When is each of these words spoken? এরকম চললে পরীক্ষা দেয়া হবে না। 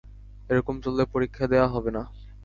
এরকম 0.49 0.75
চললে 0.83 1.03
পরীক্ষা 1.13 1.45
দেয়া 1.47 1.67
হবে 1.67 1.89
না। 1.91 2.03